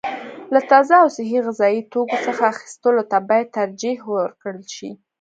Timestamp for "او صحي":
1.03-1.39